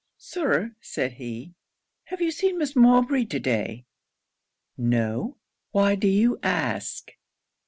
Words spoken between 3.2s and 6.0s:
to day?' 'No why